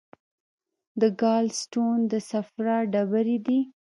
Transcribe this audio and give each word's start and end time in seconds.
د 1.01 1.01
ګال 1.21 1.45
سټون 1.59 1.97
د 2.11 2.13
صفرا 2.29 2.77
ډبرې 2.91 3.37
دي. 3.45 3.59